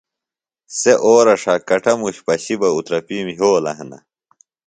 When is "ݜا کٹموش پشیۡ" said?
1.41-2.57